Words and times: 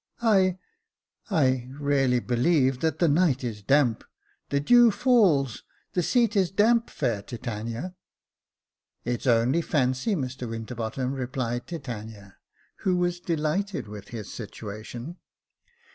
"I— 0.23 0.57
I— 1.29 1.69
really 1.79 2.19
believe 2.19 2.79
that 2.79 2.97
the 2.97 3.07
night 3.07 3.43
is 3.43 3.61
damp— 3.61 4.03
the 4.49 4.59
dew 4.59 4.89
falls— 4.89 5.61
the 5.93 6.01
seat 6.01 6.35
is 6.35 6.49
damp, 6.49 6.89
fair 6.89 7.21
Titania." 7.21 7.93
"It's 9.05 9.27
only 9.27 9.61
fancy, 9.61 10.15
Mr 10.15 10.49
Winterbottom," 10.49 11.13
replied 11.13 11.67
Titania, 11.67 12.37
J.F. 12.83 12.83
s 12.83 12.83
274 12.83 12.83
Jacob 12.83 12.83
Faithful 12.83 12.83
who 12.83 12.97
was 12.97 13.19
delighted 13.83 13.87
with 13.87 14.07
his 14.07 14.33
situation. 14.33 15.17